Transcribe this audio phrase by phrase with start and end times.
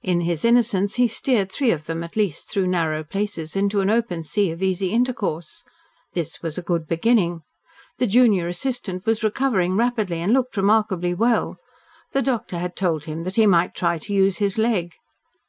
[0.00, 3.90] In his innocence he steered three of them, at least, through narrow places into an
[3.90, 5.64] open sea of easy intercourse.
[6.12, 7.42] This was a good beginning.
[7.98, 11.56] The junior assistant was recovering rapidly, and looked remarkably well.
[12.12, 14.94] The doctor had told him that he might try to use his leg.